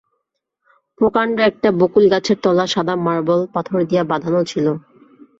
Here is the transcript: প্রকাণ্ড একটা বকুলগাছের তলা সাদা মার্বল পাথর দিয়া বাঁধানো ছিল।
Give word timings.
প্রকাণ্ড 0.99 1.35
একটা 1.49 1.69
বকুলগাছের 1.79 2.37
তলা 2.43 2.65
সাদা 2.67 2.95
মার্বল 3.05 3.41
পাথর 3.53 3.77
দিয়া 3.89 4.03
বাঁধানো 4.11 4.41
ছিল। 4.45 4.65